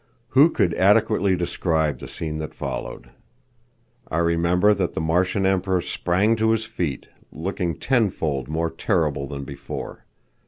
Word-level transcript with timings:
Who 0.29 0.49
could 0.49 0.73
adequately 0.73 1.35
describe 1.35 1.99
the 1.99 2.07
scene 2.07 2.39
that 2.39 2.55
followed? 2.55 3.11
I 4.09 4.17
remember 4.17 4.73
that 4.73 4.93
the 4.93 4.99
Martian 4.99 5.45
Emperor 5.45 5.79
sprang 5.79 6.35
to 6.37 6.49
his 6.49 6.65
feet, 6.65 7.07
looking 7.31 7.77
tenfold 7.77 8.47
more 8.47 8.71
terrible 8.71 9.27
than 9.27 9.43
before. 9.43 10.05